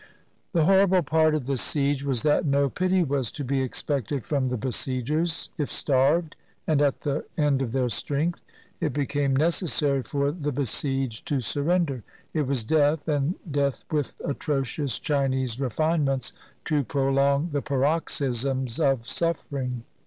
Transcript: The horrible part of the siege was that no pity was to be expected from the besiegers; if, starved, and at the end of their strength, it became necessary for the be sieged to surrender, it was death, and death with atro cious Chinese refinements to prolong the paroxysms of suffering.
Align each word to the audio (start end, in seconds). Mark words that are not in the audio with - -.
The 0.53 0.65
horrible 0.65 1.03
part 1.03 1.35
of 1.35 1.45
the 1.45 1.57
siege 1.57 2.03
was 2.03 2.23
that 2.23 2.43
no 2.43 2.69
pity 2.71 3.03
was 3.03 3.31
to 3.33 3.43
be 3.43 3.61
expected 3.61 4.25
from 4.25 4.49
the 4.49 4.57
besiegers; 4.57 5.51
if, 5.59 5.69
starved, 5.69 6.35
and 6.65 6.81
at 6.81 7.01
the 7.01 7.25
end 7.37 7.61
of 7.61 7.71
their 7.71 7.87
strength, 7.87 8.41
it 8.79 8.93
became 8.93 9.35
necessary 9.35 10.01
for 10.01 10.31
the 10.31 10.51
be 10.51 10.63
sieged 10.63 11.25
to 11.25 11.39
surrender, 11.39 12.03
it 12.33 12.47
was 12.47 12.63
death, 12.63 13.07
and 13.07 13.35
death 13.51 13.85
with 13.91 14.17
atro 14.25 14.65
cious 14.65 14.97
Chinese 14.97 15.59
refinements 15.59 16.33
to 16.65 16.83
prolong 16.83 17.49
the 17.51 17.61
paroxysms 17.61 18.79
of 18.79 19.05
suffering. 19.05 19.83